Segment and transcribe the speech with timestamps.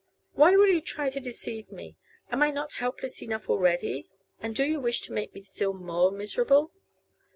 [0.33, 1.95] "Why will you try to deceive me?
[2.31, 6.09] Am I not helpless enough already, and do you wish to make me still more
[6.11, 6.71] miserable?"